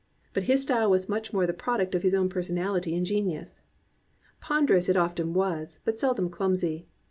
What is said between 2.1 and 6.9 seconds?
own personality and genius. Ponderous it often was, but seldom clumsy.